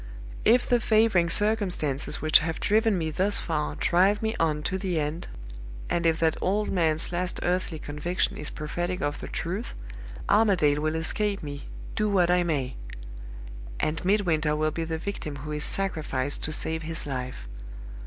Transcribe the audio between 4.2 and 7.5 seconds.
me on to the end, and if that old man's last